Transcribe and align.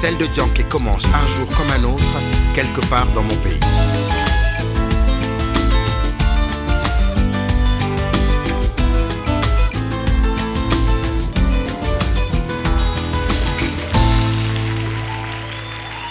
Celle 0.00 0.16
de 0.16 0.26
Dianke 0.26 0.62
commence 0.68 1.06
un 1.06 1.26
jour 1.26 1.48
comme 1.56 1.68
un 1.72 1.82
autre, 1.82 2.04
quelque 2.54 2.80
part 2.88 3.08
dans 3.16 3.22
mon 3.24 3.34
pays. 3.34 3.58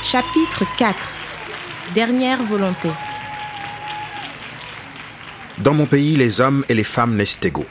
Chapitre 0.03 0.65
4 0.77 0.97
Dernière 1.95 2.43
volonté 2.43 2.89
Dans 5.59 5.73
mon 5.73 5.85
pays, 5.85 6.17
les 6.17 6.41
hommes 6.41 6.65
et 6.67 6.73
les 6.73 6.83
femmes 6.83 7.15
naissent 7.15 7.39
égaux. 7.41 7.65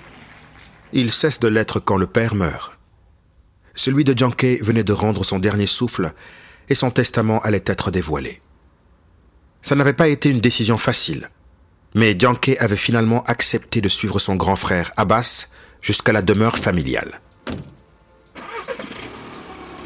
Ils 0.94 1.12
cessent 1.12 1.40
de 1.40 1.48
l'être 1.48 1.78
quand 1.78 1.98
le 1.98 2.06
père 2.06 2.34
meurt. 2.34 2.75
Celui 3.76 4.04
de 4.04 4.16
Janke 4.16 4.58
venait 4.62 4.84
de 4.84 4.92
rendre 4.92 5.24
son 5.24 5.38
dernier 5.38 5.66
souffle 5.66 6.12
et 6.68 6.74
son 6.74 6.90
testament 6.90 7.40
allait 7.42 7.62
être 7.66 7.90
dévoilé. 7.90 8.40
Ça 9.62 9.74
n'avait 9.74 9.92
pas 9.92 10.08
été 10.08 10.30
une 10.30 10.40
décision 10.40 10.78
facile, 10.78 11.28
mais 11.94 12.16
Janke 12.18 12.56
avait 12.58 12.74
finalement 12.74 13.22
accepté 13.24 13.80
de 13.80 13.88
suivre 13.88 14.18
son 14.18 14.34
grand 14.34 14.56
frère 14.56 14.92
Abbas 14.96 15.48
jusqu'à 15.82 16.12
la 16.12 16.22
demeure 16.22 16.58
familiale. 16.58 17.20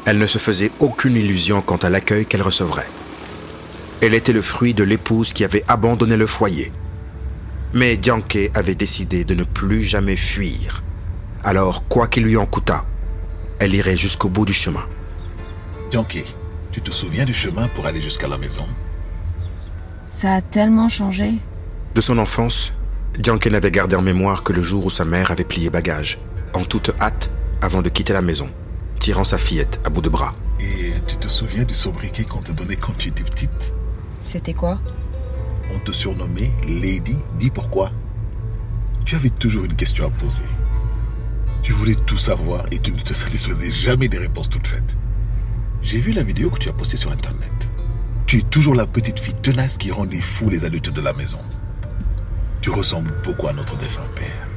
Elle 0.05 0.17
ne 0.17 0.27
se 0.27 0.37
faisait 0.37 0.71
aucune 0.79 1.15
illusion 1.15 1.61
quant 1.61 1.77
à 1.77 1.89
l'accueil 1.89 2.25
qu'elle 2.25 2.41
recevrait. 2.41 2.87
Elle 4.01 4.15
était 4.15 4.33
le 4.33 4.41
fruit 4.41 4.73
de 4.73 4.83
l'épouse 4.83 5.31
qui 5.33 5.43
avait 5.43 5.63
abandonné 5.67 6.17
le 6.17 6.25
foyer. 6.25 6.71
Mais 7.73 7.97
Dianke 7.97 8.49
avait 8.55 8.75
décidé 8.75 9.25
de 9.25 9.35
ne 9.35 9.43
plus 9.43 9.83
jamais 9.83 10.15
fuir. 10.15 10.81
Alors, 11.43 11.87
quoi 11.87 12.07
qu'il 12.07 12.23
lui 12.23 12.35
en 12.35 12.45
coûtât, 12.45 12.85
elle 13.61 13.75
irait 13.75 13.95
jusqu'au 13.95 14.27
bout 14.27 14.45
du 14.45 14.53
chemin. 14.53 14.83
Dianke, 15.91 16.25
tu 16.71 16.81
te 16.81 16.91
souviens 16.91 17.25
du 17.25 17.33
chemin 17.33 17.67
pour 17.67 17.85
aller 17.85 18.01
jusqu'à 18.01 18.27
la 18.27 18.39
maison? 18.39 18.65
Ça 20.07 20.33
a 20.33 20.41
tellement 20.41 20.89
changé. 20.89 21.33
De 21.93 22.01
son 22.01 22.17
enfance, 22.17 22.73
Dianke 23.19 23.45
n'avait 23.47 23.71
gardé 23.71 23.95
en 23.95 24.01
mémoire 24.01 24.43
que 24.43 24.51
le 24.51 24.63
jour 24.63 24.87
où 24.87 24.89
sa 24.89 25.05
mère 25.05 25.29
avait 25.29 25.43
plié 25.43 25.69
bagage, 25.69 26.17
en 26.53 26.63
toute 26.63 26.91
hâte, 26.99 27.29
avant 27.61 27.83
de 27.83 27.89
quitter 27.89 28.13
la 28.13 28.21
maison 28.21 28.49
tirant 29.01 29.23
sa 29.23 29.39
fillette 29.39 29.81
à 29.83 29.89
bout 29.89 30.01
de 30.01 30.09
bras. 30.09 30.31
Et 30.59 30.93
tu 31.07 31.17
te 31.17 31.27
souviens 31.27 31.63
du 31.63 31.73
sobriquet 31.73 32.23
qu'on 32.23 32.43
te 32.43 32.51
donnait 32.51 32.75
quand 32.75 32.95
tu 32.95 33.09
étais 33.09 33.23
petite? 33.23 33.73
C'était 34.19 34.53
quoi? 34.53 34.79
On 35.73 35.79
te 35.79 35.91
surnommait 35.91 36.51
Lady. 36.67 37.17
Dis 37.39 37.49
pourquoi 37.49 37.91
Tu 39.03 39.15
avais 39.15 39.31
toujours 39.31 39.65
une 39.65 39.75
question 39.75 40.05
à 40.05 40.11
poser. 40.11 40.43
Tu 41.61 41.73
voulais 41.73 41.95
tout 41.95 42.17
savoir 42.17 42.65
et 42.71 42.79
tu 42.79 42.91
ne 42.91 42.99
te 42.99 43.13
satisfaisais 43.13 43.71
jamais 43.71 44.07
des 44.07 44.17
réponses 44.17 44.49
toutes 44.49 44.67
faites. 44.67 44.97
J'ai 45.81 45.99
vu 45.99 46.11
la 46.11 46.23
vidéo 46.23 46.49
que 46.49 46.57
tu 46.57 46.69
as 46.69 46.73
postée 46.73 46.97
sur 46.97 47.11
Internet. 47.11 47.69
Tu 48.25 48.39
es 48.39 48.41
toujours 48.41 48.75
la 48.75 48.87
petite 48.87 49.19
fille 49.19 49.35
tenace 49.35 49.77
qui 49.77 49.91
rendait 49.91 50.21
fou 50.21 50.49
les 50.49 50.65
adultes 50.65 50.89
de 50.89 51.01
la 51.01 51.13
maison. 51.13 51.39
Tu 52.61 52.69
ressembles 52.69 53.13
beaucoup 53.23 53.47
à 53.47 53.53
notre 53.53 53.77
défunt 53.77 54.07
père. 54.15 54.47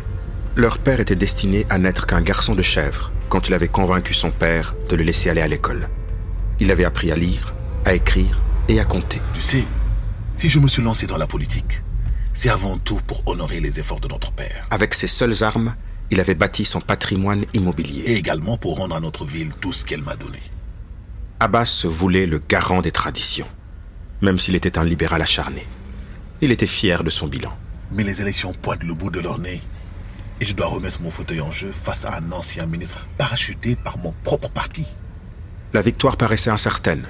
Leur 0.56 0.78
père 0.78 1.00
était 1.00 1.16
destiné 1.16 1.66
à 1.68 1.78
n'être 1.78 2.06
qu'un 2.06 2.22
garçon 2.22 2.54
de 2.54 2.62
chèvre, 2.62 3.10
quand 3.28 3.48
il 3.48 3.54
avait 3.54 3.68
convaincu 3.68 4.14
son 4.14 4.30
père 4.30 4.74
de 4.88 4.96
le 4.96 5.02
laisser 5.02 5.28
aller 5.28 5.40
à 5.40 5.48
l'école. 5.48 5.88
Il 6.60 6.70
avait 6.70 6.84
appris 6.84 7.10
à 7.10 7.16
lire, 7.16 7.54
à 7.84 7.94
écrire 7.94 8.40
et 8.68 8.78
à 8.78 8.84
compter. 8.84 9.20
Tu 9.34 9.40
sais, 9.40 9.64
si 10.36 10.48
je 10.48 10.60
me 10.60 10.68
suis 10.68 10.82
lancé 10.82 11.06
dans 11.06 11.16
la 11.16 11.26
politique, 11.26 11.82
c'est 12.34 12.50
avant 12.50 12.78
tout 12.78 13.00
pour 13.06 13.22
honorer 13.26 13.60
les 13.60 13.80
efforts 13.80 14.00
de 14.00 14.08
notre 14.08 14.32
père. 14.32 14.66
Avec 14.70 14.94
ses 14.94 15.06
seules 15.06 15.42
armes, 15.42 15.74
il 16.10 16.20
avait 16.20 16.34
bâti 16.34 16.64
son 16.64 16.80
patrimoine 16.80 17.44
immobilier. 17.54 18.02
Et 18.06 18.16
également 18.16 18.56
pour 18.56 18.78
rendre 18.78 18.94
à 18.94 19.00
notre 19.00 19.24
ville 19.24 19.52
tout 19.60 19.72
ce 19.72 19.84
qu'elle 19.84 20.02
m'a 20.02 20.16
donné. 20.16 20.40
Abbas 21.40 21.86
voulait 21.88 22.26
le 22.26 22.38
garant 22.38 22.82
des 22.82 22.92
traditions, 22.92 23.48
même 24.22 24.38
s'il 24.38 24.54
était 24.54 24.78
un 24.78 24.84
libéral 24.84 25.22
acharné. 25.22 25.66
Il 26.40 26.50
était 26.50 26.66
fier 26.66 27.04
de 27.04 27.10
son 27.10 27.26
bilan. 27.26 27.52
Mais 27.90 28.04
les 28.04 28.20
élections 28.20 28.52
pointent 28.52 28.84
le 28.84 28.94
bout 28.94 29.10
de 29.10 29.20
leur 29.20 29.38
nez 29.38 29.60
et 30.40 30.44
je 30.44 30.54
dois 30.54 30.66
remettre 30.66 31.00
mon 31.00 31.10
fauteuil 31.10 31.40
en 31.40 31.52
jeu 31.52 31.70
face 31.72 32.04
à 32.04 32.16
un 32.16 32.32
ancien 32.32 32.66
ministre 32.66 33.06
parachuté 33.18 33.76
par 33.76 33.98
mon 33.98 34.12
propre 34.24 34.48
parti. 34.50 34.86
La 35.72 35.82
victoire 35.82 36.16
paraissait 36.16 36.50
incertaine. 36.50 37.04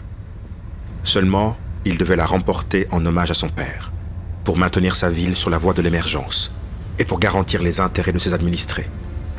Seulement, 1.03 1.57
il 1.85 1.99
devait 1.99 2.17
la 2.17 2.27
remporter 2.27 2.87
en 2.91 3.05
hommage 3.05 3.31
à 3.31 3.35
son 3.35 3.49
père, 3.49 3.93
pour 4.45 4.57
maintenir 4.57 4.97
sa 4.97 5.11
ville 5.11 5.37
sur 5.37 5.51
la 5.51 5.59
voie 5.59 5.75
de 5.75 5.83
l'émergence 5.83 6.53
et 6.99 7.05
pour 7.05 7.19
garantir 7.19 7.63
les 7.63 7.81
intérêts 7.81 8.13
de 8.13 8.19
ses 8.19 8.35
administrés. 8.35 8.89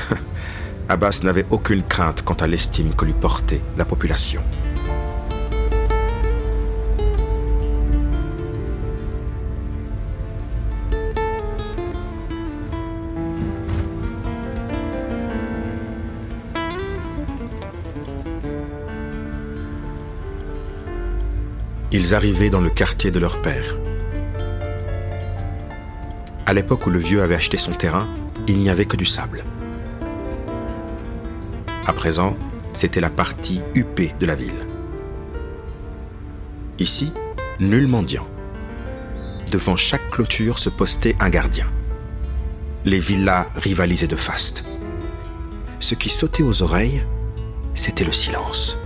Abbas 0.90 1.22
n'avait 1.24 1.46
aucune 1.50 1.84
crainte 1.84 2.22
quant 2.24 2.36
à 2.36 2.48
l'estime 2.48 2.94
que 2.94 3.06
lui 3.06 3.14
portait 3.14 3.62
la 3.78 3.86
population. 3.86 4.42
Ils 21.92 22.14
arrivaient 22.14 22.50
dans 22.50 22.60
le 22.60 22.70
quartier 22.70 23.10
de 23.10 23.20
leur 23.20 23.42
père. 23.42 23.78
À 26.48 26.54
l'époque 26.54 26.86
où 26.86 26.90
le 26.92 27.00
vieux 27.00 27.24
avait 27.24 27.36
acheté 27.36 27.58
son 27.58 27.72
terrain, 27.72 28.08
il 28.48 28.58
n'y 28.58 28.70
avait 28.70 28.86
que 28.86 28.98
du 28.98 29.06
sable. 29.06 29.44
À 31.88 31.94
présent, 31.94 32.38
c'était 32.74 33.02
la 33.02 33.10
partie 33.10 33.62
huppée 33.74 34.14
de 34.20 34.26
la 34.26 34.36
ville. 34.36 34.68
Ici, 36.78 37.12
nul 37.60 37.88
mendiant. 37.88 38.28
Devant 39.52 39.76
chaque 39.76 40.10
clôture 40.10 40.59
se 40.59 40.70
postait 40.70 41.16
un 41.20 41.30
gardien. 41.30 41.68
Les 42.84 43.00
villas 43.00 43.48
rivalisaient 43.56 44.08
de 44.08 44.16
faste. 44.16 44.66
Ce 45.80 45.96
qui 45.96 46.09
sautait 46.09 46.44
aux 46.44 46.62
oreilles, 46.62 47.06
c'était 47.74 48.03
le 48.03 48.12
silence. 48.12 48.78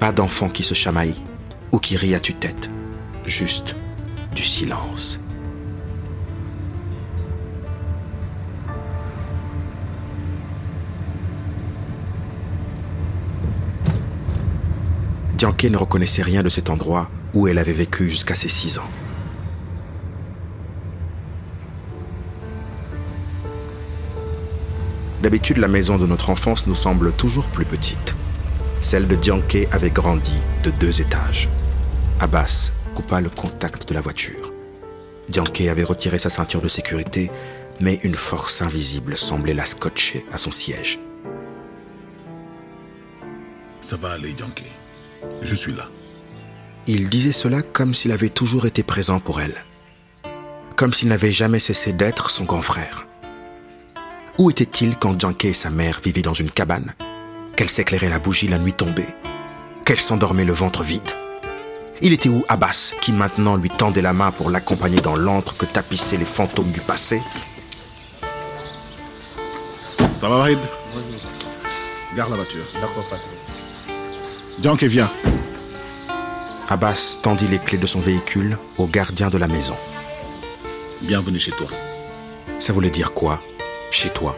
Pas 0.00 0.12
d'enfant 0.12 0.48
qui 0.48 0.62
se 0.62 0.74
chamaille 0.74 1.16
ou 1.72 1.78
qui 1.78 1.96
rit 1.96 2.14
à 2.14 2.20
tue-tête. 2.20 2.70
Juste 3.26 3.74
du 4.34 4.42
silence. 4.42 5.20
Dianke 15.36 15.64
ne 15.64 15.76
reconnaissait 15.76 16.22
rien 16.22 16.42
de 16.42 16.48
cet 16.48 16.70
endroit 16.70 17.10
où 17.34 17.46
elle 17.46 17.58
avait 17.58 17.72
vécu 17.72 18.08
jusqu'à 18.08 18.34
ses 18.34 18.48
six 18.48 18.78
ans. 18.78 18.90
D'habitude, 25.22 25.58
la 25.58 25.68
maison 25.68 25.98
de 25.98 26.06
notre 26.06 26.30
enfance 26.30 26.66
nous 26.68 26.74
semble 26.74 27.12
toujours 27.12 27.46
plus 27.48 27.64
petite. 27.64 28.14
Celle 28.80 29.08
de 29.08 29.16
Dianke 29.16 29.66
avait 29.70 29.90
grandi 29.90 30.36
de 30.62 30.70
deux 30.70 31.00
étages. 31.00 31.48
Abbas 32.20 32.70
coupa 32.94 33.20
le 33.20 33.30
contact 33.30 33.88
de 33.88 33.94
la 33.94 34.00
voiture. 34.00 34.52
Dianke 35.28 35.62
avait 35.62 35.84
retiré 35.84 36.18
sa 36.18 36.30
ceinture 36.30 36.62
de 36.62 36.68
sécurité, 36.68 37.30
mais 37.80 38.00
une 38.02 38.14
force 38.14 38.62
invisible 38.62 39.16
semblait 39.16 39.54
la 39.54 39.66
scotcher 39.66 40.24
à 40.32 40.38
son 40.38 40.50
siège. 40.50 40.98
Ça 43.80 43.96
va 43.96 44.12
aller, 44.12 44.34
Yankee. 44.38 44.72
Je 45.42 45.54
suis 45.54 45.72
là. 45.72 45.88
Il 46.86 47.08
disait 47.08 47.32
cela 47.32 47.62
comme 47.62 47.94
s'il 47.94 48.12
avait 48.12 48.28
toujours 48.28 48.66
été 48.66 48.82
présent 48.82 49.20
pour 49.20 49.40
elle. 49.40 49.64
Comme 50.76 50.92
s'il 50.92 51.08
n'avait 51.08 51.32
jamais 51.32 51.60
cessé 51.60 51.92
d'être 51.92 52.30
son 52.30 52.44
grand 52.44 52.62
frère. 52.62 53.06
Où 54.38 54.50
était-il 54.50 54.96
quand 54.96 55.20
Yankee 55.22 55.48
et 55.48 55.52
sa 55.52 55.70
mère 55.70 56.00
vivaient 56.02 56.22
dans 56.22 56.34
une 56.34 56.50
cabane? 56.50 56.94
Qu'elle 57.58 57.70
s'éclairait 57.70 58.08
la 58.08 58.20
bougie 58.20 58.46
la 58.46 58.56
nuit 58.56 58.72
tombée 58.72 59.08
Qu'elle 59.84 60.00
s'endormait 60.00 60.44
le 60.44 60.52
ventre 60.52 60.84
vide 60.84 61.10
Il 62.00 62.12
était 62.12 62.28
où 62.28 62.44
Abbas, 62.46 62.92
qui 63.00 63.10
maintenant 63.10 63.56
lui 63.56 63.68
tendait 63.68 64.00
la 64.00 64.12
main 64.12 64.30
pour 64.30 64.48
l'accompagner 64.48 65.00
dans 65.00 65.16
l'antre 65.16 65.56
que 65.56 65.66
tapissaient 65.66 66.18
les 66.18 66.24
fantômes 66.24 66.70
du 66.70 66.80
passé? 66.80 67.20
Ça 70.14 70.28
va, 70.28 70.38
Wahid? 70.38 70.60
Garde 72.14 72.30
la 72.30 72.36
voiture. 72.36 72.64
D'accord, 72.74 73.04
patron. 73.10 73.28
Yankee, 74.62 74.86
viens. 74.86 75.10
Abbas 76.68 77.18
tendit 77.24 77.48
les 77.48 77.58
clés 77.58 77.78
de 77.78 77.88
son 77.88 77.98
véhicule 77.98 78.56
au 78.78 78.86
gardien 78.86 79.30
de 79.30 79.38
la 79.38 79.48
maison. 79.48 79.74
Bienvenue 81.02 81.40
chez 81.40 81.50
toi. 81.50 81.66
Ça 82.60 82.72
voulait 82.72 82.90
dire 82.90 83.14
quoi 83.14 83.42
Chez 83.90 84.10
toi? 84.10 84.36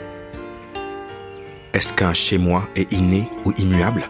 Est-ce 1.72 1.92
qu'un 1.92 2.12
chez 2.12 2.36
moi 2.36 2.68
est 2.74 2.92
inné 2.92 3.30
ou 3.44 3.52
immuable? 3.56 4.08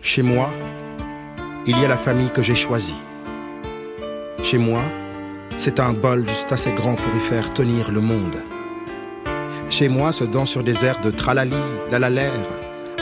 Chez 0.00 0.22
moi, 0.22 0.48
il 1.66 1.80
y 1.80 1.84
a 1.84 1.88
la 1.88 1.96
famille 1.96 2.30
que 2.30 2.42
j'ai 2.42 2.56
choisie. 2.56 2.96
Chez 4.42 4.58
moi, 4.58 4.82
c'est 5.58 5.78
un 5.78 5.92
bol 5.92 6.26
juste 6.26 6.50
assez 6.50 6.72
grand 6.72 6.96
pour 6.96 7.14
y 7.14 7.20
faire 7.20 7.54
tenir 7.54 7.92
le 7.92 8.00
monde. 8.00 8.42
Chez 9.70 9.88
moi 9.88 10.12
se 10.12 10.24
danse 10.24 10.50
sur 10.50 10.64
des 10.64 10.84
airs 10.84 11.00
de 11.00 11.12
tralali, 11.12 11.54
lalalaire, 11.92 12.32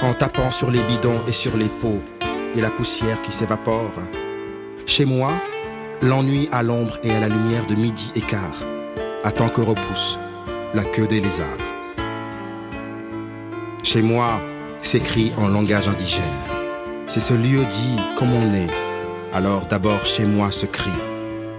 en 0.02 0.12
tapant 0.12 0.50
sur 0.50 0.70
les 0.70 0.82
bidons 0.82 1.20
et 1.26 1.32
sur 1.32 1.56
les 1.56 1.70
pots 1.80 2.02
et 2.54 2.60
la 2.60 2.70
poussière 2.70 3.22
qui 3.22 3.32
s'évapore. 3.32 3.90
Chez 4.84 5.06
moi, 5.06 5.32
l'ennui 6.02 6.46
à 6.52 6.62
l'ombre 6.62 6.98
et 7.02 7.10
à 7.10 7.20
la 7.20 7.28
lumière 7.28 7.66
de 7.66 7.74
midi 7.74 8.12
et 8.16 8.20
quart 8.20 8.64
attend 9.24 9.48
que 9.48 9.62
repousse 9.62 10.18
la 10.74 10.84
queue 10.84 11.06
des 11.06 11.20
lézards. 11.20 11.79
Chez 13.92 14.02
moi, 14.02 14.40
s'écrit 14.78 15.32
en 15.36 15.48
langage 15.48 15.88
indigène. 15.88 16.22
C'est 17.08 17.18
ce 17.18 17.34
lieu 17.34 17.64
dit 17.64 17.96
comme 18.14 18.32
on 18.32 18.54
est. 18.54 18.70
Alors 19.32 19.66
d'abord 19.66 20.06
chez 20.06 20.26
moi 20.26 20.52
se 20.52 20.66
crie 20.66 20.92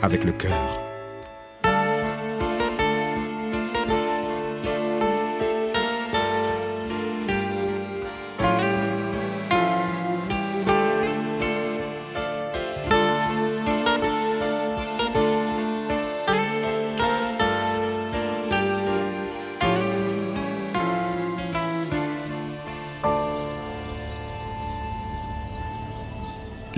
avec 0.02 0.24
le 0.24 0.32
cœur. 0.32 0.81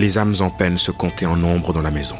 Les 0.04 0.18
âmes 0.18 0.34
en 0.40 0.50
peine 0.50 0.76
se 0.76 0.90
comptaient 0.90 1.24
en 1.24 1.34
nombre 1.34 1.72
dans 1.72 1.80
la 1.80 1.90
maison. 1.90 2.18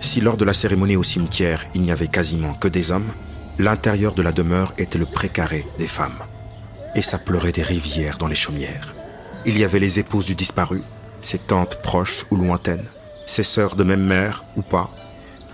Si 0.00 0.22
lors 0.22 0.38
de 0.38 0.46
la 0.46 0.54
cérémonie 0.54 0.96
au 0.96 1.02
cimetière 1.02 1.66
il 1.74 1.82
n'y 1.82 1.92
avait 1.92 2.08
quasiment 2.08 2.54
que 2.54 2.68
des 2.68 2.90
hommes, 2.90 3.12
l'intérieur 3.58 4.14
de 4.14 4.22
la 4.22 4.32
demeure 4.32 4.72
était 4.78 4.96
le 4.96 5.04
précaré 5.04 5.66
des 5.76 5.86
femmes. 5.86 6.20
Et 6.94 7.02
ça 7.02 7.18
pleurait 7.18 7.52
des 7.52 7.62
rivières 7.62 8.16
dans 8.16 8.28
les 8.28 8.34
chaumières. 8.34 8.94
Il 9.44 9.58
y 9.58 9.64
avait 9.64 9.78
les 9.78 9.98
épouses 9.98 10.24
du 10.24 10.34
disparu, 10.34 10.80
ses 11.20 11.38
tantes 11.38 11.82
proches 11.82 12.24
ou 12.30 12.36
lointaines, 12.36 12.88
ses 13.26 13.44
sœurs 13.44 13.76
de 13.76 13.84
même 13.84 14.06
mère 14.06 14.46
ou 14.56 14.62
pas, 14.62 14.90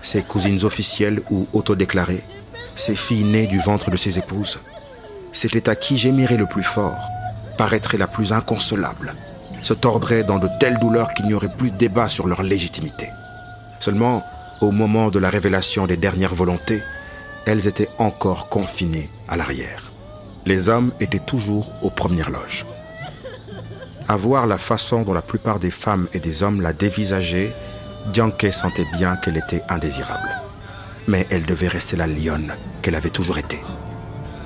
ses 0.01 0.21
cousines 0.21 0.63
officielles 0.63 1.21
ou 1.29 1.45
autodéclarées, 1.51 2.23
ses 2.77 2.95
filles 2.95 3.25
nées 3.25 3.47
du 3.47 3.59
ventre 3.59 3.91
de 3.91 3.97
ses 3.97 4.17
épouses. 4.17 4.61
C'était 5.33 5.67
à 5.67 5.75
qui 5.75 5.97
gémirait 5.97 6.37
le 6.37 6.45
plus 6.45 6.63
fort, 6.63 7.09
paraîtrait 7.57 7.97
la 7.97 8.07
plus 8.07 8.33
inconsolable, 8.33 9.15
se 9.61 9.73
tordrait 9.73 10.23
dans 10.23 10.39
de 10.39 10.49
telles 10.59 10.79
douleurs 10.79 11.13
qu'il 11.13 11.25
n'y 11.25 11.33
aurait 11.33 11.55
plus 11.55 11.71
débat 11.71 12.07
sur 12.07 12.27
leur 12.27 12.43
légitimité. 12.43 13.09
Seulement, 13.79 14.23
au 14.61 14.71
moment 14.71 15.09
de 15.09 15.19
la 15.19 15.29
révélation 15.29 15.87
des 15.87 15.97
dernières 15.97 16.35
volontés, 16.35 16.81
elles 17.45 17.67
étaient 17.67 17.89
encore 17.97 18.49
confinées 18.49 19.09
à 19.27 19.37
l'arrière. 19.37 19.91
Les 20.45 20.69
hommes 20.69 20.91
étaient 20.99 21.19
toujours 21.19 21.71
aux 21.81 21.89
premières 21.89 22.29
loges. 22.29 22.65
À 24.07 24.15
voir 24.15 24.45
la 24.45 24.57
façon 24.57 25.01
dont 25.01 25.13
la 25.13 25.23
plupart 25.23 25.59
des 25.59 25.71
femmes 25.71 26.07
et 26.13 26.19
des 26.19 26.43
hommes 26.43 26.61
la 26.61 26.73
dévisageaient, 26.73 27.55
Dianke 28.13 28.51
sentait 28.51 28.85
bien 28.93 29.15
qu'elle 29.15 29.37
était 29.37 29.63
indésirable. 29.67 30.29
Mais 31.07 31.25
elle 31.31 31.45
devait 31.45 31.67
rester 31.67 31.97
la 31.97 32.07
lionne 32.07 32.53
qu'elle 32.81 32.95
avait 32.95 33.09
toujours 33.09 33.39
été. 33.39 33.59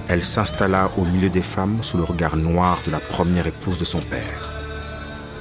Elle 0.10 0.24
s'installa 0.24 0.90
au 0.98 1.06
milieu 1.06 1.30
des 1.30 1.44
femmes 1.44 1.84
sous 1.84 1.98
le 1.98 2.04
regard 2.04 2.36
noir 2.36 2.82
de 2.84 2.90
la 2.90 3.00
première 3.00 3.46
épouse 3.46 3.78
de 3.78 3.86
son 3.86 4.02
père. 4.02 4.52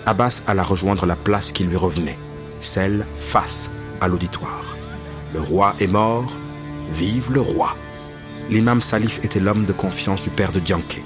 Abbas 0.05 0.43
alla 0.47 0.63
rejoindre 0.63 1.07
la 1.07 1.17
place 1.17 1.53
qui 1.53 1.65
lui 1.65 1.77
revenait, 1.77 2.19
celle 2.61 3.07
face 3.17 3.71
à 4.03 4.09
l'auditoire. 4.09 4.77
Le 5.33 5.41
roi 5.41 5.75
est 5.81 5.87
mort, 5.87 6.39
vive 6.93 7.33
le 7.33 7.41
roi. 7.41 7.79
L'imam 8.51 8.83
Salif 8.83 9.25
était 9.25 9.41
l'homme 9.41 9.65
de 9.65 9.73
confiance 9.73 10.23
du 10.23 10.31
père 10.31 10.53
de 10.53 10.61
Dianke. 10.61 11.03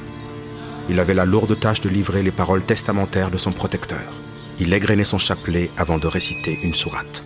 Il 0.89 0.99
avait 0.99 1.15
la 1.15 1.25
lourde 1.25 1.59
tâche 1.59 1.81
de 1.81 1.89
livrer 1.89 2.25
les 2.25 2.33
paroles 2.33 2.65
testamentaires 2.65 3.31
de 3.31 3.39
son 3.39 3.53
protecteur. 3.53 4.21
Il 4.59 4.73
égrenait 4.73 5.05
son 5.05 5.19
chapelet 5.19 5.71
avant 5.77 5.99
de 5.99 6.09
réciter 6.09 6.59
une 6.65 6.75
sourate. 6.75 7.25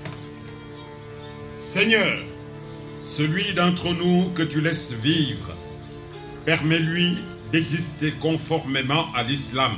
Seigneur, 1.58 2.18
celui 3.02 3.54
d'entre 3.54 3.94
nous 3.94 4.30
que 4.34 4.42
tu 4.42 4.60
laisses 4.60 4.92
vivre, 4.92 5.56
permets-lui 6.46 7.18
d'exister 7.52 8.12
conformément 8.12 9.12
à 9.14 9.24
l'islam. 9.24 9.76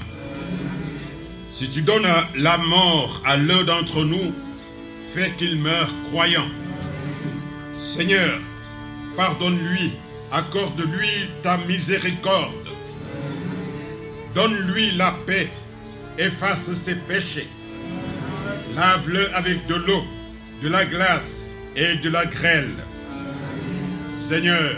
Si 1.50 1.68
tu 1.68 1.82
donnes 1.82 2.06
la 2.36 2.58
mort 2.58 3.22
à 3.24 3.36
l'un 3.36 3.64
d'entre 3.64 4.04
nous, 4.04 4.32
fais 5.12 5.32
qu'il 5.38 5.60
meure 5.60 5.92
croyant. 6.04 6.46
Seigneur, 7.76 8.38
pardonne-lui, 9.16 9.92
accorde-lui 10.30 11.30
ta 11.42 11.56
miséricorde. 11.56 12.68
Donne-lui 14.34 14.92
la 14.92 15.12
paix, 15.26 15.48
efface 16.18 16.72
ses 16.74 16.94
péchés. 16.94 17.48
Lave-le 18.76 19.34
avec 19.34 19.66
de 19.66 19.74
l'eau, 19.74 20.04
de 20.62 20.68
la 20.68 20.84
glace 20.84 21.44
et 21.74 21.96
de 21.96 22.10
la 22.10 22.26
grêle. 22.26 22.74
Seigneur, 24.06 24.76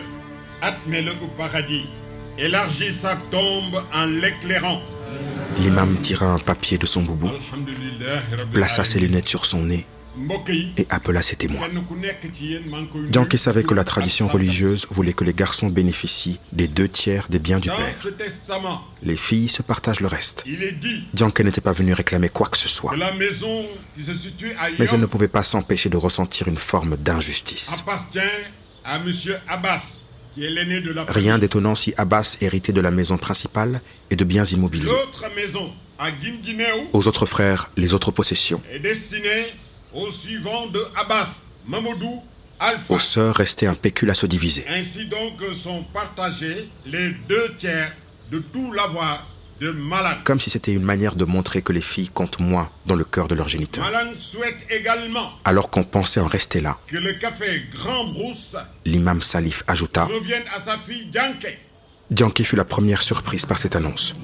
au 1.23 1.27
paradis. 1.37 1.87
Élargis 2.39 2.93
sa 2.93 3.17
tombe 3.31 3.83
en 3.93 4.07
l'éclairant. 4.07 4.81
L'imam 5.59 6.01
tira 6.01 6.33
un 6.33 6.39
papier 6.39 6.79
de 6.79 6.87
son 6.87 7.03
boubou, 7.03 7.31
plaça 8.53 8.85
ses 8.85 9.01
lunettes 9.01 9.29
sur 9.29 9.45
son 9.45 9.63
nez 9.63 9.87
et 10.77 10.87
appela 10.91 11.23
ses 11.23 11.37
témoins. 11.37 11.69
Dianke 13.09 13.39
savait 13.39 13.63
que 13.63 13.75
la 13.75 13.85
tradition 13.85 14.29
religieuse 14.29 14.87
voulait 14.91 15.13
que 15.13 15.25
les 15.25 15.35
garçons 15.35 15.69
bénéficient 15.69 16.41
des 16.53 16.69
deux 16.69 16.89
tiers 16.89 17.27
des 17.29 17.39
biens 17.39 17.61
du 17.61 17.69
père. 17.69 17.95
Les 19.03 19.17
filles 19.17 19.49
se 19.49 19.63
partagent 19.63 20.01
le 20.01 20.09
reste. 20.09 20.43
il 20.47 20.63
est 20.63 20.73
dit 20.73 21.05
Dianke 21.15 21.41
n'était 21.41 21.61
pas 21.61 21.73
venue 21.73 21.93
réclamer 21.93 22.29
quoi 22.29 22.49
que 22.49 22.59
ce 22.59 22.69
soit, 22.69 22.95
mais 22.97 24.87
elle 24.93 25.01
ne 25.01 25.07
pouvait 25.07 25.29
pas 25.29 25.43
s'empêcher 25.43 25.89
de 25.89 25.97
ressentir 25.97 26.49
une 26.49 26.59
forme 26.59 26.97
d'injustice. 26.97 27.81
appartient 27.81 28.19
à 28.85 28.97
M. 28.97 29.13
Abbas, 29.49 29.83
Rien 31.09 31.39
d'étonnant 31.39 31.75
si 31.75 31.93
Abbas 31.97 32.37
héritait 32.41 32.73
de 32.73 32.81
la 32.81 32.91
maison 32.91 33.19
principale 33.19 33.81
et 34.11 34.17
de 34.17 34.25
biens 34.25 34.45
immobiliers. 34.45 34.91
Aux 36.93 37.09
autres 37.09 37.27
frères, 37.27 37.71
les 37.77 37.95
autres 37.95 38.11
possessions. 38.11 38.63
aux 39.93 40.11
suivants 40.11 40.67
de 40.69 40.83
Abbas, 40.97 41.43
Alpha. 42.63 42.95
Aux 42.95 42.99
sœurs 42.99 43.37
restait 43.37 43.67
un 43.67 43.75
pécule 43.75 44.11
à 44.11 44.15
se 44.15 44.27
diviser. 44.27 44.67
Ainsi 44.69 45.07
donc 45.07 45.43
sont 45.55 45.83
partagés 45.95 46.69
les 46.85 47.11
deux 47.27 47.55
tiers 47.57 47.93
de 48.31 48.39
tout 48.39 48.73
l'avoir. 48.73 49.27
Comme 50.25 50.41
si 50.41 50.49
c'était 50.49 50.73
une 50.73 50.83
manière 50.83 51.17
de 51.17 51.25
montrer 51.25 51.61
que 51.61 51.73
les 51.73 51.81
filles 51.81 52.09
comptent 52.09 52.41
moins 52.41 52.71
dans 52.87 52.95
le 52.95 53.05
cœur 53.05 53.29
de 53.29 53.35
leur 53.35 53.49
géniteur. 53.49 53.85
Malang 53.85 54.15
souhaite 54.15 54.65
également 54.71 55.33
Alors 55.45 55.71
qu'on 55.71 55.85
pensait 55.85 56.21
en 56.21 56.27
rester 56.27 56.61
là, 56.61 56.79
que 56.87 56.97
le 56.97 57.15
café 57.15 57.65
Grand 57.73 58.07
Brousse 58.07 58.57
l'imam 58.87 59.21
Salif 59.21 59.63
ajouta 59.67 60.05
revienne 60.07 60.45
à 60.55 60.61
sa 60.61 60.79
fille 60.79 61.07
Dianke. 61.07 61.59
Dianke 62.11 62.43
fut 62.43 62.57
la 62.57 62.65
première 62.65 63.03
surprise 63.03 63.45
par 63.45 63.59
cette 63.59 63.77
annonce. 63.77 64.15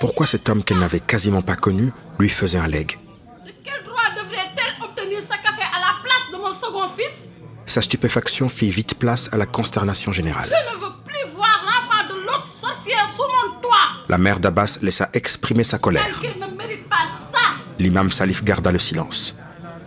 Pourquoi 0.00 0.26
cet 0.26 0.48
homme 0.48 0.62
qu'elle 0.62 0.78
n'avait 0.78 1.00
quasiment 1.00 1.42
pas 1.42 1.56
connu 1.56 1.90
lui 2.18 2.28
faisait 2.28 2.58
un 2.58 2.68
leg 2.68 2.98
De 3.46 3.52
quel 3.64 3.82
droit 3.84 4.02
devrait-elle 4.16 4.84
obtenir 4.84 5.20
ce 5.20 5.28
café 5.42 5.62
à 5.62 5.80
la 5.80 6.02
place 6.02 6.30
de 6.32 6.36
mon 6.36 6.54
second 6.54 6.88
fils? 6.96 7.32
Sa 7.66 7.82
stupéfaction 7.82 8.48
fit 8.48 8.70
vite 8.70 8.94
place 8.94 9.28
à 9.32 9.36
la 9.36 9.46
consternation 9.46 10.12
générale. 10.12 10.48
Je 10.50 10.74
ne 10.76 10.80
veux 10.80 10.92
La 14.08 14.16
mère 14.18 14.40
d'Abbas 14.40 14.78
laissa 14.82 15.10
exprimer 15.12 15.64
sa 15.64 15.78
colère. 15.78 16.22
L'imam 17.78 18.10
Salif 18.10 18.42
garda 18.42 18.72
le 18.72 18.78
silence. 18.78 19.34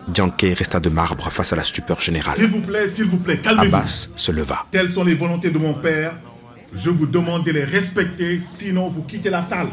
Dianké 0.07 0.53
resta 0.53 0.79
de 0.79 0.89
marbre 0.89 1.31
face 1.31 1.53
à 1.53 1.55
la 1.55 1.63
stupeur 1.63 2.01
générale. 2.01 2.35
S'il 2.35 2.47
vous 2.47 2.61
plaît, 2.61 2.89
s'il 2.89 3.05
vous 3.05 3.17
plaît, 3.17 3.37
calmez-vous. 3.37 3.75
Abbas 3.75 4.09
se 4.15 4.31
leva. 4.31 4.65
Telles 4.71 4.91
sont 4.91 5.03
les 5.03 5.15
volontés 5.15 5.49
de 5.49 5.57
mon 5.57 5.73
père. 5.73 6.13
Je 6.73 6.89
vous 6.89 7.05
demande 7.05 7.45
de 7.45 7.51
les 7.51 7.63
respecter, 7.63 8.39
sinon 8.39 8.87
vous 8.87 9.03
quittez 9.03 9.29
la 9.29 9.41
salle. 9.41 9.69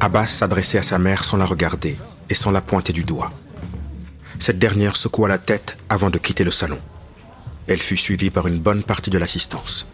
Abbas 0.00 0.26
s'adressait 0.26 0.78
à 0.78 0.82
sa 0.82 0.98
mère 0.98 1.24
sans 1.24 1.36
la 1.36 1.44
regarder 1.44 1.96
et 2.28 2.34
sans 2.34 2.50
la 2.50 2.60
pointer 2.60 2.92
du 2.92 3.04
doigt. 3.04 3.32
Cette 4.38 4.58
dernière 4.58 4.96
secoua 4.96 5.28
la 5.28 5.38
tête 5.38 5.76
avant 5.88 6.10
de 6.10 6.18
quitter 6.18 6.44
le 6.44 6.50
salon. 6.50 6.78
Elle 7.66 7.78
fut 7.78 7.96
suivie 7.96 8.30
par 8.30 8.46
une 8.46 8.58
bonne 8.58 8.82
partie 8.82 9.10
de 9.10 9.18
l'assistance. 9.18 9.86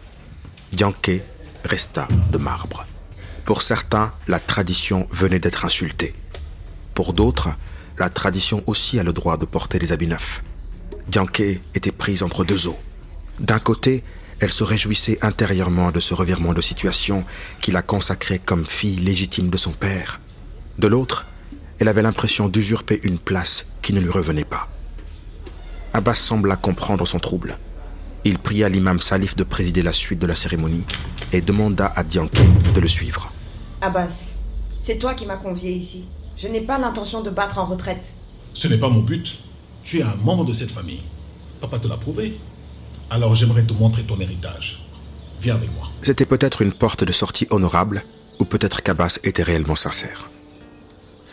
Dianké 0.71 1.23
resta 1.63 2.07
de 2.31 2.37
marbre. 2.37 2.85
Pour 3.45 3.61
certains, 3.61 4.13
la 4.27 4.39
tradition 4.39 5.07
venait 5.11 5.39
d'être 5.39 5.65
insultée. 5.65 6.13
Pour 6.93 7.13
d'autres, 7.13 7.49
la 7.97 8.09
tradition 8.09 8.63
aussi 8.67 8.99
a 8.99 9.03
le 9.03 9.13
droit 9.13 9.37
de 9.37 9.45
porter 9.45 9.79
des 9.79 9.91
habits 9.91 10.07
neufs. 10.07 10.41
Dianké 11.07 11.61
était 11.75 11.91
prise 11.91 12.23
entre 12.23 12.45
deux 12.45 12.67
eaux. 12.67 12.79
D'un 13.39 13.59
côté, 13.59 14.03
elle 14.39 14.51
se 14.51 14.63
réjouissait 14.63 15.19
intérieurement 15.21 15.91
de 15.91 15.99
ce 15.99 16.13
revirement 16.13 16.53
de 16.53 16.61
situation 16.61 17.25
qui 17.61 17.71
la 17.71 17.81
consacrait 17.81 18.39
comme 18.39 18.65
fille 18.65 18.95
légitime 18.97 19.49
de 19.49 19.57
son 19.57 19.71
père. 19.71 20.21
De 20.79 20.87
l'autre, 20.87 21.25
elle 21.79 21.87
avait 21.87 22.01
l'impression 22.01 22.47
d'usurper 22.47 22.99
une 23.03 23.19
place 23.19 23.65
qui 23.81 23.93
ne 23.93 23.99
lui 23.99 24.09
revenait 24.09 24.45
pas. 24.45 24.69
Abbas 25.91 26.15
sembla 26.15 26.55
comprendre 26.55 27.05
son 27.05 27.19
trouble. 27.19 27.57
Il 28.23 28.39
pria 28.39 28.69
l'imam 28.69 28.99
Salif 28.99 29.35
de 29.35 29.43
présider 29.43 29.81
la 29.81 29.91
suite 29.91 30.19
de 30.19 30.27
la 30.27 30.35
cérémonie 30.35 30.85
et 31.33 31.41
demanda 31.41 31.91
à 31.95 32.03
Dianké 32.03 32.43
de 32.73 32.79
le 32.79 32.87
suivre. 32.87 33.32
Abbas, 33.83 34.37
c'est 34.79 34.97
toi 34.97 35.13
qui 35.13 35.25
m'as 35.25 35.35
convié 35.35 35.73
ici. 35.73 36.05
Je 36.37 36.47
n'ai 36.47 36.61
pas 36.61 36.79
l'intention 36.79 37.21
de 37.21 37.29
battre 37.29 37.57
en 37.57 37.65
retraite. 37.65 38.13
Ce 38.53 38.69
n'est 38.69 38.77
pas 38.77 38.87
mon 38.87 39.01
but. 39.01 39.39
Tu 39.83 39.99
es 39.99 40.03
un 40.03 40.15
membre 40.15 40.45
de 40.45 40.53
cette 40.53 40.71
famille. 40.71 41.03
Papa 41.59 41.79
te 41.79 41.89
l'a 41.89 41.97
prouvé. 41.97 42.39
Alors 43.09 43.35
j'aimerais 43.35 43.63
te 43.63 43.73
montrer 43.73 44.03
ton 44.03 44.17
héritage. 44.21 44.87
Viens 45.41 45.55
avec 45.55 45.69
moi. 45.73 45.89
C'était 46.01 46.25
peut-être 46.25 46.61
une 46.61 46.71
porte 46.71 47.03
de 47.03 47.11
sortie 47.11 47.45
honorable, 47.49 48.05
ou 48.39 48.45
peut-être 48.45 48.81
qu'Abbas 48.83 49.19
était 49.25 49.43
réellement 49.43 49.75
sincère. 49.75 50.29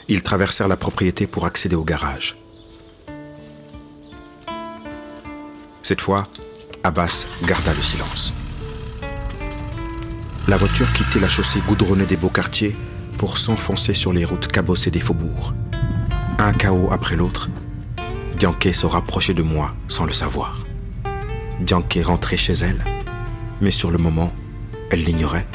Ils 0.08 0.24
traversèrent 0.24 0.66
la 0.66 0.76
propriété 0.76 1.28
pour 1.28 1.46
accéder 1.46 1.76
au 1.76 1.84
garage. 1.84 2.36
Cette 5.84 6.00
fois, 6.00 6.24
Abbas 6.82 7.26
garda 7.46 7.72
le 7.72 7.82
silence. 7.82 8.32
La 10.48 10.56
voiture 10.56 10.92
quittait 10.92 11.20
la 11.20 11.28
chaussée 11.28 11.60
goudronnée 11.66 12.06
des 12.06 12.16
beaux 12.16 12.28
quartiers 12.28 12.74
pour 13.18 13.38
s'enfoncer 13.38 13.94
sur 13.94 14.12
les 14.12 14.24
routes 14.24 14.48
cabossées 14.48 14.90
des 14.90 15.00
faubourgs. 15.00 15.54
Un 16.38 16.52
chaos 16.52 16.88
après 16.90 17.16
l'autre, 17.16 17.50
Dianké 18.36 18.72
se 18.72 18.86
rapprochait 18.86 19.34
de 19.34 19.42
moi 19.42 19.74
sans 19.86 20.06
le 20.06 20.12
savoir. 20.12 20.64
Dianké 21.60 22.02
rentrait 22.02 22.38
chez 22.38 22.54
elle, 22.54 22.82
mais 23.60 23.70
sur 23.70 23.90
le 23.90 23.98
moment, 23.98 24.32
elle 24.90 25.04
l'ignorait. 25.04 25.46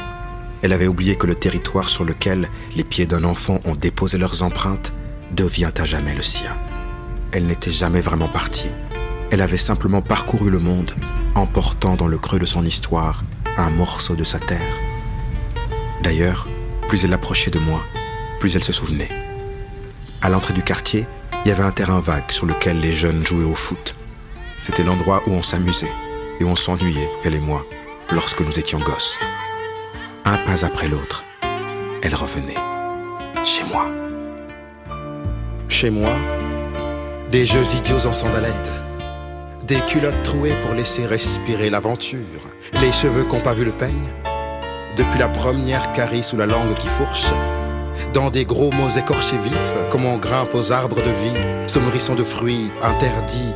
Elle 0.62 0.72
avait 0.72 0.86
oublié 0.86 1.16
que 1.16 1.26
le 1.26 1.34
territoire 1.34 1.88
sur 1.88 2.04
lequel 2.04 2.48
les 2.76 2.84
pieds 2.84 3.06
d'un 3.06 3.24
enfant 3.24 3.60
ont 3.64 3.74
déposé 3.74 4.16
leurs 4.18 4.42
empreintes 4.42 4.92
devient 5.34 5.72
à 5.76 5.84
jamais 5.84 6.14
le 6.14 6.22
sien. 6.22 6.56
Elle 7.32 7.46
n'était 7.46 7.72
jamais 7.72 8.00
vraiment 8.00 8.28
partie. 8.28 8.70
Elle 9.30 9.42
avait 9.42 9.58
simplement 9.58 10.00
parcouru 10.00 10.48
le 10.48 10.60
monde, 10.60 10.92
emportant 11.34 11.96
dans 11.96 12.06
le 12.06 12.18
creux 12.18 12.38
de 12.38 12.46
son 12.46 12.64
histoire 12.64 13.24
un 13.56 13.70
morceau 13.70 14.14
de 14.14 14.24
sa 14.24 14.38
terre. 14.38 14.80
D'ailleurs, 16.02 16.46
plus 16.88 17.04
elle 17.04 17.12
approchait 17.12 17.50
de 17.50 17.58
moi, 17.58 17.84
plus 18.38 18.54
elle 18.54 18.64
se 18.64 18.72
souvenait. 18.72 19.08
À 20.22 20.28
l'entrée 20.28 20.54
du 20.54 20.62
quartier, 20.62 21.06
il 21.44 21.48
y 21.48 21.52
avait 21.52 21.62
un 21.62 21.72
terrain 21.72 22.00
vague 22.00 22.30
sur 22.30 22.46
lequel 22.46 22.80
les 22.80 22.92
jeunes 22.92 23.26
jouaient 23.26 23.44
au 23.44 23.54
foot. 23.54 23.94
C'était 24.62 24.84
l'endroit 24.84 25.22
où 25.26 25.30
on 25.30 25.42
s'amusait 25.42 25.92
et 26.40 26.44
où 26.44 26.48
on 26.48 26.56
s'ennuyait, 26.56 27.10
elle 27.24 27.34
et 27.34 27.40
moi, 27.40 27.64
lorsque 28.10 28.40
nous 28.40 28.58
étions 28.58 28.78
gosses. 28.78 29.18
Un 30.24 30.38
pas 30.38 30.64
après 30.64 30.88
l'autre, 30.88 31.24
elle 32.02 32.14
revenait. 32.14 32.54
Chez 33.44 33.64
moi. 33.64 33.88
Chez 35.68 35.90
moi, 35.90 36.14
des 37.30 37.44
jeux 37.44 37.74
idiots 37.76 38.06
en 38.06 38.12
sandalettes. 38.12 38.85
Des 39.66 39.80
culottes 39.80 40.22
trouées 40.22 40.54
pour 40.62 40.74
laisser 40.74 41.04
respirer 41.04 41.70
l'aventure. 41.70 42.20
Les 42.80 42.92
cheveux 42.92 43.24
qu'ont 43.24 43.40
pas 43.40 43.52
vu 43.52 43.64
le 43.64 43.72
peigne. 43.72 44.12
Depuis 44.96 45.18
la 45.18 45.28
première 45.28 45.90
carie 45.90 46.22
sous 46.22 46.36
la 46.36 46.46
langue 46.46 46.74
qui 46.74 46.86
fourche. 46.86 47.32
Dans 48.12 48.30
des 48.30 48.44
gros 48.44 48.70
mots 48.70 48.90
écorchés 48.90 49.38
vifs, 49.38 49.74
comme 49.90 50.04
on 50.04 50.18
grimpe 50.18 50.54
aux 50.54 50.70
arbres 50.70 51.02
de 51.02 51.10
vie, 51.10 51.66
se 51.66 51.80
nourrissant 51.80 52.14
de 52.14 52.22
fruits 52.22 52.70
interdits 52.80 53.54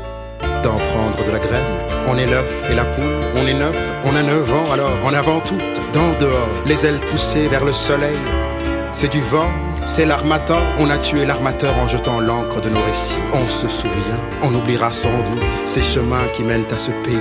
d'en 0.64 0.78
prendre 0.78 1.24
de 1.24 1.30
la 1.30 1.38
graine. 1.38 1.86
On 2.08 2.18
est 2.18 2.26
l'œuf 2.26 2.64
et 2.68 2.74
la 2.74 2.86
poule, 2.86 3.20
on 3.36 3.46
est 3.46 3.54
neuf, 3.54 3.92
on 4.04 4.16
a 4.16 4.22
neuf 4.24 4.52
ans 4.52 4.72
alors, 4.72 4.98
en 5.04 5.14
avant 5.14 5.38
toutes, 5.38 5.80
dans 5.92 6.12
dehors, 6.18 6.48
les 6.66 6.86
ailes 6.86 7.00
poussées 7.12 7.46
vers 7.46 7.64
le 7.64 7.72
soleil. 7.72 8.18
C'est 8.94 9.12
du 9.12 9.20
vent, 9.20 9.48
c'est 9.86 10.06
l'armateur, 10.06 10.62
on 10.78 10.90
a 10.90 10.98
tué 10.98 11.26
l'armateur 11.26 11.76
en 11.78 11.86
jetant 11.86 12.20
l'encre 12.20 12.60
de 12.60 12.68
nos 12.68 12.82
récits. 12.82 13.18
On 13.32 13.48
se 13.48 13.68
souvient, 13.68 14.20
on 14.42 14.54
oubliera 14.54 14.92
sans 14.92 15.10
doute 15.10 15.44
ces 15.64 15.82
chemins 15.82 16.26
qui 16.34 16.42
mènent 16.44 16.66
à 16.70 16.78
ce 16.78 16.90
pays 16.90 17.18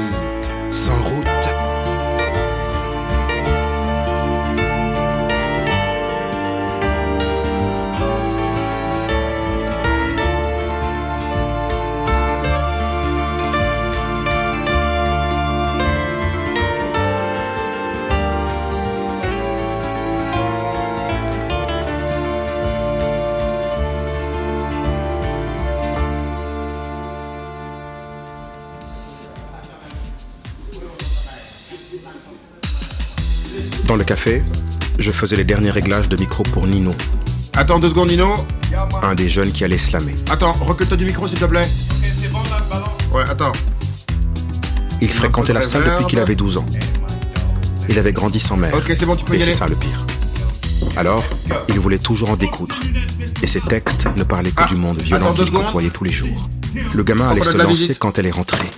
sans 0.69 0.95
route. 1.03 1.38
Dans 33.89 33.95
le 33.95 34.03
café, 34.03 34.43
je 34.99 35.09
faisais 35.09 35.35
les 35.35 35.43
derniers 35.43 35.71
réglages 35.71 36.07
de 36.09 36.15
micro 36.15 36.43
pour 36.43 36.67
Nino, 36.67 36.91
Attends 37.53 37.79
deux 37.79 37.89
secondes, 37.89 38.09
Nino. 38.11 38.45
un 39.01 39.15
des 39.15 39.27
jeunes 39.27 39.51
qui 39.51 39.63
allait 39.63 39.79
slammer. 39.79 40.13
Attends, 40.29 40.53
recule-toi 40.53 40.95
du 40.95 41.05
micro, 41.05 41.27
s'il 41.27 41.39
te 41.39 41.45
plaît. 41.45 41.67
Ouais, 43.11 43.23
attends. 43.27 43.51
Il 45.01 45.09
fréquentait 45.09 45.53
la 45.53 45.63
salle 45.63 45.85
depuis 45.85 46.05
qu'il 46.05 46.19
avait 46.19 46.35
12 46.35 46.57
ans. 46.59 46.65
Il 47.89 47.97
avait 47.97 48.13
grandi 48.13 48.39
sans 48.39 48.57
mère. 48.57 48.75
Ok, 48.75 48.85
c'est 48.95 49.07
bon, 49.07 49.15
tu 49.15 49.25
peux 49.25 49.33
y 49.33 49.37
Et 49.37 49.39
c'est 49.39 49.47
aller. 49.47 49.57
ça 49.57 49.67
le 49.67 49.75
pire. 49.75 50.05
Alors, 50.95 51.23
il 51.69 51.79
voulait 51.79 51.97
toujours 51.97 52.29
en 52.29 52.35
découdre. 52.35 52.79
Et 53.41 53.47
ses 53.47 53.59
textes 53.61 54.05
ne 54.15 54.23
parlaient 54.23 54.51
que 54.51 54.61
Ah, 54.63 54.67
du 54.67 54.75
monde 54.75 55.01
violent 55.01 55.33
qu'il 55.33 55.49
côtoyait 55.49 55.89
tous 55.89 56.03
les 56.03 56.11
jours. 56.13 56.47
Le 56.93 57.03
gamin 57.03 57.27
allait 57.31 57.43
se 57.43 57.57
la 57.57 57.63
lancer 57.63 57.75
visite. 57.75 57.97
quand 57.99 58.19
elle 58.19 58.27
est 58.27 58.31
rentrée. 58.31 58.69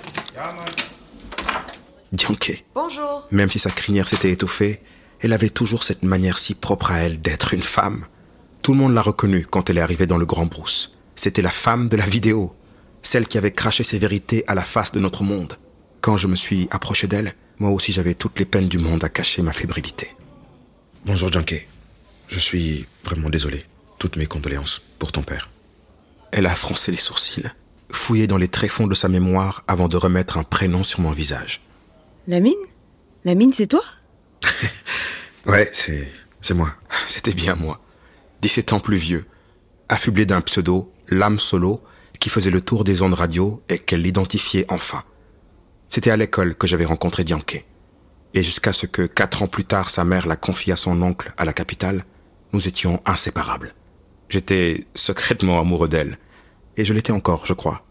Dianké. 2.13 2.63
Bonjour. 2.73 3.27
Même 3.31 3.49
si 3.49 3.59
sa 3.59 3.69
crinière 3.71 4.07
s'était 4.07 4.31
étoffée, 4.31 4.81
elle 5.21 5.33
avait 5.33 5.49
toujours 5.49 5.83
cette 5.83 6.03
manière 6.03 6.39
si 6.39 6.55
propre 6.55 6.91
à 6.91 6.97
elle 6.99 7.21
d'être 7.21 7.53
une 7.53 7.61
femme. 7.61 8.05
Tout 8.61 8.73
le 8.73 8.79
monde 8.79 8.93
l'a 8.93 9.01
reconnue 9.01 9.45
quand 9.45 9.69
elle 9.69 9.77
est 9.77 9.81
arrivée 9.81 10.07
dans 10.07 10.17
le 10.17 10.25
Grand 10.25 10.47
Brousse. 10.47 10.97
C'était 11.15 11.43
la 11.43 11.51
femme 11.51 11.89
de 11.89 11.97
la 11.97 12.05
vidéo, 12.05 12.55
celle 13.03 13.27
qui 13.27 13.37
avait 13.37 13.51
craché 13.51 13.83
ses 13.83 13.99
vérités 13.99 14.43
à 14.47 14.55
la 14.55 14.63
face 14.63 14.91
de 14.91 14.99
notre 14.99 15.23
monde. 15.23 15.57
Quand 16.01 16.17
je 16.17 16.27
me 16.27 16.35
suis 16.35 16.67
approché 16.71 17.07
d'elle, 17.07 17.35
moi 17.59 17.69
aussi 17.69 17.91
j'avais 17.91 18.15
toutes 18.15 18.39
les 18.39 18.45
peines 18.45 18.67
du 18.67 18.79
monde 18.79 19.03
à 19.03 19.09
cacher 19.09 19.43
ma 19.43 19.53
fébrilité. 19.53 20.15
Bonjour 21.05 21.31
Janké. 21.31 21.67
Je 22.27 22.39
suis 22.39 22.87
vraiment 23.03 23.29
désolé. 23.29 23.65
Toutes 23.99 24.15
mes 24.15 24.25
condoléances 24.25 24.81
pour 24.97 25.11
ton 25.11 25.21
père. 25.21 25.49
Elle 26.31 26.47
a 26.47 26.55
froncé 26.55 26.91
les 26.91 26.97
sourcils, 26.97 27.43
fouillé 27.91 28.25
dans 28.25 28.37
les 28.37 28.47
tréfonds 28.47 28.87
de 28.87 28.95
sa 28.95 29.09
mémoire 29.09 29.63
avant 29.67 29.87
de 29.87 29.97
remettre 29.97 30.37
un 30.37 30.43
prénom 30.43 30.83
sur 30.83 31.01
mon 31.01 31.11
visage. 31.11 31.61
Lamine 32.27 32.53
Lamine, 33.25 33.53
c'est 33.53 33.67
toi? 33.67 33.83
Ouais, 35.45 35.69
c'est. 35.73 36.11
c'est 36.41 36.53
moi. 36.53 36.73
C'était 37.07 37.33
bien 37.33 37.55
moi. 37.55 37.81
17 38.41 38.73
ans 38.73 38.79
plus 38.79 38.97
vieux, 38.97 39.25
affublé 39.89 40.25
d'un 40.25 40.41
pseudo, 40.41 40.91
l'âme 41.07 41.39
solo, 41.39 41.83
qui 42.19 42.29
faisait 42.29 42.51
le 42.51 42.61
tour 42.61 42.83
des 42.83 43.01
ondes 43.01 43.13
radio 43.13 43.61
et 43.69 43.79
qu'elle 43.79 44.01
l'identifiait 44.01 44.65
enfin. 44.69 45.03
C'était 45.89 46.11
à 46.11 46.17
l'école 46.17 46.55
que 46.55 46.67
j'avais 46.67 46.85
rencontré 46.85 47.23
Dianké. 47.23 47.65
Et 48.33 48.43
jusqu'à 48.43 48.73
ce 48.73 48.85
que, 48.85 49.01
quatre 49.03 49.43
ans 49.43 49.47
plus 49.47 49.65
tard, 49.65 49.89
sa 49.89 50.05
mère 50.05 50.27
la 50.27 50.37
confie 50.37 50.71
à 50.71 50.75
son 50.75 51.01
oncle 51.01 51.33
à 51.37 51.45
la 51.45 51.53
capitale, 51.53 52.05
nous 52.53 52.67
étions 52.67 53.01
inséparables. 53.05 53.75
J'étais 54.29 54.85
secrètement 54.95 55.59
amoureux 55.59 55.89
d'elle. 55.89 56.17
Et 56.77 56.85
je 56.85 56.93
l'étais 56.93 57.11
encore, 57.11 57.45
je 57.45 57.53
crois. 57.53 57.85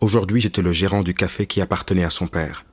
Aujourd'hui, 0.00 0.40
j'étais 0.40 0.60
le 0.60 0.72
gérant 0.72 1.02
du 1.02 1.14
café 1.14 1.46
qui 1.46 1.60
appartenait 1.60 2.04
à 2.04 2.10
son 2.10 2.26
père. 2.26 2.66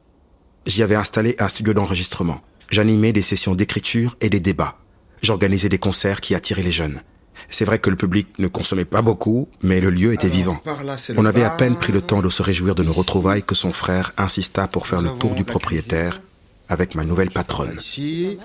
J'y 0.66 0.84
avais 0.84 0.96
installé 0.96 1.36
un 1.40 1.48
studio 1.48 1.74
d'enregistrement. 1.74 2.42
J'animais 2.70 3.14
des 3.14 3.22
sessions 3.24 3.56
d'écriture 3.56 4.16
et 4.22 4.30
des 4.30 4.40
débats. 4.40 4.78
j'organisais 5.22 5.68
des 5.70 5.80
concerts 5.80 6.22
qui 6.22 6.34
attiraient 6.36 6.64
les 6.64 6.72
jeunes. 6.72 7.02
C'est 7.50 7.66
vrai 7.66 7.80
que 7.80 7.90
le 7.90 7.96
public 7.98 8.28
ne 8.38 8.48
consommait 8.48 8.86
pas 8.86 9.02
beaucoup, 9.02 9.50
mais 9.62 9.82
le 9.82 9.90
lieu 9.90 10.14
était 10.14 10.26
Alors, 10.28 10.36
vivant. 10.38 10.62
là, 10.86 10.96
On 11.18 11.26
avait 11.26 11.44
à 11.44 11.50
peine 11.50 11.76
pris 11.78 11.92
le 11.92 12.02
temps 12.02 12.22
de 12.22 12.30
se 12.30 12.42
réjouir 12.44 12.74
de 12.76 12.84
nos 12.84 12.94
retrouvailles 12.94 13.44
que 13.44 13.56
son 13.56 13.74
frère 13.74 14.14
insista 14.18 14.68
pour 14.68 14.88
faire 14.88 15.02
Nous 15.02 15.12
le 15.14 15.18
tour 15.18 15.34
du 15.36 15.44
propriétaire 15.44 16.22
avec 16.70 16.96
ma 16.96 17.04
nouvelle 17.04 17.32
patronne. 17.32 17.76
Ici. 17.80 18.38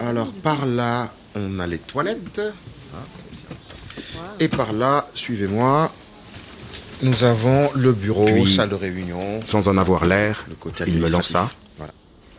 Alors 0.00 0.32
par 0.32 0.66
là, 0.66 1.12
on 1.36 1.58
a 1.60 1.66
les 1.66 1.78
toilettes. 1.78 2.42
Et 4.40 4.48
par 4.48 4.72
là, 4.72 5.08
suivez-moi. 5.14 5.92
Nous 7.02 7.24
avons 7.24 7.70
le 7.74 7.92
bureau, 7.92 8.24
Puis- 8.24 8.54
salle 8.54 8.70
de 8.70 8.74
réunion. 8.74 9.40
Sans 9.44 9.68
en 9.68 9.76
avoir 9.78 10.04
l'air, 10.06 10.44
il 10.86 10.98
me 10.98 11.08
lança. 11.08 11.50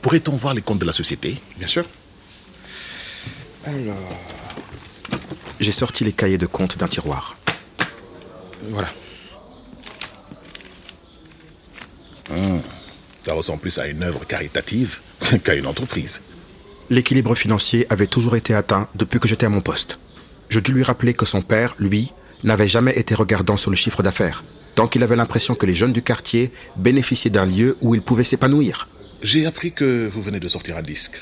Pourrait-on 0.06 0.36
voir 0.36 0.54
les 0.54 0.62
comptes 0.62 0.78
de 0.78 0.86
la 0.86 0.94
société? 0.94 1.42
Bien 1.58 1.66
sûr. 1.66 1.84
Alors, 3.64 3.96
J'ai 5.60 5.72
sorti 5.72 6.04
les 6.04 6.12
cahiers 6.12 6.38
de 6.38 6.46
compte 6.46 6.78
d'un 6.78 6.88
tiroir. 6.88 7.36
voilà. 8.70 8.90
Ça 13.26 13.34
ressemble 13.34 13.62
plus 13.62 13.80
à 13.80 13.88
une 13.88 14.04
œuvre 14.04 14.28
caritative 14.28 15.00
qu'à 15.44 15.56
une 15.56 15.66
entreprise. 15.66 16.22
L'équilibre 16.92 17.34
financier 17.34 17.88
avait 17.90 18.06
toujours 18.06 18.36
été 18.36 18.54
atteint 18.54 18.88
depuis 18.94 19.20
que 19.20 19.28
j'étais 19.28 19.48
à 19.48 19.50
mon 19.50 19.62
poste. 19.62 19.98
Je 20.50 20.60
dus 20.60 20.72
lui 20.72 20.84
rappeler 20.84 21.16
que 21.16 21.26
son 21.26 21.42
père, 21.42 21.74
lui, 21.80 22.14
n'avait 22.44 22.68
jamais 22.68 22.96
été 22.96 23.16
regardant 23.16 23.58
sur 23.58 23.72
le 23.72 23.76
chiffre 23.76 24.04
d'affaires, 24.04 24.44
tant 24.76 24.88
qu'il 24.88 25.02
avait 25.02 25.16
l'impression 25.16 25.56
que 25.56 25.66
les 25.66 25.74
jeunes 25.74 25.94
du 25.94 26.04
quartier 26.04 26.52
bénéficiaient 26.76 27.32
d'un 27.32 27.48
lieu 27.48 27.76
où 27.82 27.96
ils 27.96 28.04
pouvaient 28.04 28.24
s'épanouir. 28.24 28.88
J'ai 29.26 29.48
appris 29.48 29.72
que 29.72 30.08
vous 30.08 30.22
venez 30.22 30.40
de 30.40 30.48
sortir 30.48 30.78
un 30.78 30.84
disque. 30.84 31.20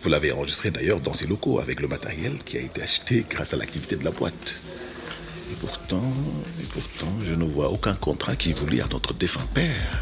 Vous 0.00 0.08
l'avez 0.08 0.32
enregistré 0.32 0.70
d'ailleurs 0.70 0.98
dans 0.98 1.12
ces 1.12 1.26
locaux 1.26 1.60
avec 1.60 1.78
le 1.78 1.86
matériel 1.86 2.38
qui 2.42 2.56
a 2.56 2.60
été 2.60 2.80
acheté 2.80 3.22
grâce 3.28 3.52
à 3.52 3.58
l'activité 3.58 3.96
de 3.96 4.04
la 4.06 4.10
boîte. 4.10 4.62
Et 5.52 5.54
pourtant, 5.60 6.10
et 6.58 6.64
pourtant, 6.72 7.12
je 7.22 7.34
ne 7.34 7.44
vois 7.44 7.68
aucun 7.68 7.92
contrat 7.92 8.34
qui 8.34 8.54
vous 8.54 8.66
lie 8.66 8.80
à 8.80 8.86
notre 8.90 9.12
défunt 9.12 9.46
père. 9.52 10.00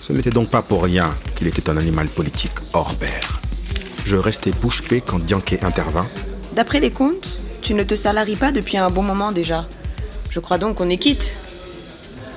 Ce 0.00 0.12
n'était 0.12 0.32
donc 0.32 0.50
pas 0.50 0.62
pour 0.62 0.82
rien 0.82 1.16
qu'il 1.36 1.46
était 1.46 1.70
un 1.70 1.76
animal 1.76 2.08
politique 2.08 2.58
hors 2.72 2.96
pair. 2.96 3.40
Je 4.04 4.16
restais 4.16 4.50
bouche 4.50 4.82
bée 4.88 5.00
quand 5.00 5.20
Dianke 5.20 5.62
intervint. 5.62 6.10
D'après 6.56 6.80
les 6.80 6.90
comptes, 6.90 7.38
tu 7.60 7.72
ne 7.72 7.84
te 7.84 7.94
salaries 7.94 8.34
pas 8.34 8.50
depuis 8.50 8.78
un 8.78 8.90
bon 8.90 9.04
moment 9.04 9.30
déjà. 9.30 9.68
Je 10.28 10.40
crois 10.40 10.58
donc 10.58 10.78
qu'on 10.78 10.90
est 10.90 10.98
quitte. 10.98 11.30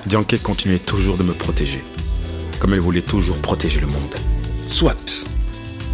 Dianke 0.06 0.40
continuait 0.44 0.78
toujours 0.78 1.16
de 1.16 1.24
me 1.24 1.32
protéger, 1.32 1.82
comme 2.58 2.74
elle 2.74 2.80
voulait 2.80 3.02
toujours 3.02 3.38
protéger 3.38 3.80
le 3.80 3.86
monde. 3.86 4.14
Soit, 4.66 5.24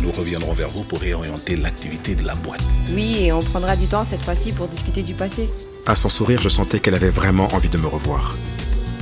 nous 0.00 0.10
reviendrons 0.12 0.52
vers 0.52 0.68
vous 0.68 0.84
pour 0.84 1.00
réorienter 1.00 1.56
l'activité 1.56 2.14
de 2.14 2.24
la 2.24 2.34
boîte. 2.34 2.64
Oui, 2.92 3.16
et 3.18 3.32
on 3.32 3.40
prendra 3.40 3.76
du 3.76 3.86
temps 3.86 4.04
cette 4.04 4.22
fois-ci 4.22 4.52
pour 4.52 4.68
discuter 4.68 5.02
du 5.02 5.14
passé. 5.14 5.48
À 5.86 5.94
son 5.94 6.08
sourire, 6.08 6.40
je 6.40 6.48
sentais 6.48 6.80
qu'elle 6.80 6.94
avait 6.94 7.10
vraiment 7.10 7.48
envie 7.54 7.68
de 7.68 7.78
me 7.78 7.86
revoir. 7.86 8.36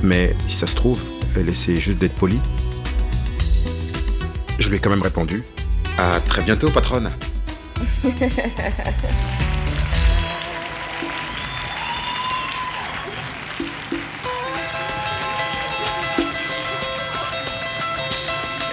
Mais 0.03 0.35
si 0.47 0.55
ça 0.55 0.67
se 0.67 0.75
trouve, 0.75 1.03
elle 1.35 1.49
essayait 1.49 1.79
juste 1.79 1.99
d'être 1.99 2.15
polie. 2.15 2.39
Je 4.59 4.69
lui 4.69 4.77
ai 4.77 4.79
quand 4.79 4.89
même 4.89 5.01
répondu. 5.01 5.43
À 5.97 6.19
très 6.19 6.41
bientôt, 6.41 6.69
patronne. 6.69 7.11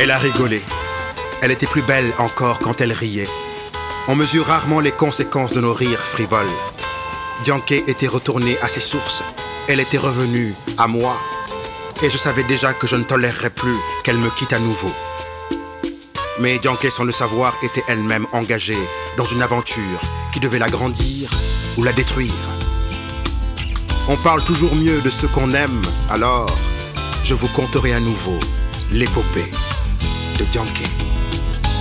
Elle 0.01 0.13
a 0.13 0.19
rigolé. 0.19 0.63
Elle 1.43 1.51
était 1.51 1.67
plus 1.67 1.83
belle 1.83 2.13
encore 2.19 2.61
quand 2.61 2.81
elle 2.81 2.93
riait. 2.93 3.29
On 4.07 4.15
mesure 4.15 4.47
rarement 4.47 4.79
les 4.79 4.93
conséquences 4.93 5.53
de 5.53 5.61
nos 5.61 5.75
rires 5.75 5.99
frivoles. 5.99 6.47
Dianke 7.43 7.73
était 7.73 8.07
retournée 8.07 8.57
à 8.63 8.69
ses 8.69 8.81
sources. 8.81 9.25
Elle 9.67 9.81
était 9.81 9.99
revenue 9.99 10.55
à 10.77 10.87
moi. 10.87 11.17
Et 12.01 12.11
je 12.11 12.17
savais 12.17 12.45
déjà 12.45 12.75
que 12.75 12.87
je 12.87 12.95
ne 12.95 13.03
tolérerais 13.03 13.51
plus 13.51 13.77
qu'elle 14.05 14.19
me 14.19 14.31
quitte 14.31 14.53
à 14.53 14.61
nouveau. 14.61 14.93
Mais 16.39 16.61
Dianke, 16.61 16.93
sans 16.93 17.03
le 17.03 17.13
savoir, 17.13 17.59
était 17.65 17.85
elle-même 17.89 18.29
engagée 18.31 18.79
dans 19.17 19.27
une 19.27 19.43
aventure 19.43 20.01
qui 20.33 20.39
devait 20.39 20.61
la 20.61 20.71
grandir 20.71 21.29
ou 21.77 21.83
la 21.83 21.93
détruire. 21.93 22.33
On 24.07 24.17
parle 24.17 24.45
toujours 24.45 24.77
mieux 24.77 25.01
de 25.01 25.11
ce 25.11 25.27
qu'on 25.27 25.51
aime, 25.55 25.83
alors 26.09 26.57
je 27.25 27.35
vous 27.35 27.49
conterai 27.49 27.95
à 27.95 28.01
nouveau 28.01 28.39
l'épopée 28.93 29.53
de 30.39 30.45
Dianke. 30.45 30.85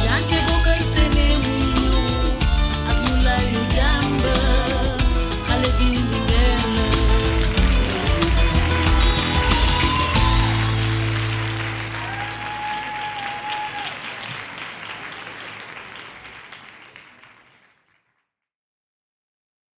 Bianca 0.02 0.47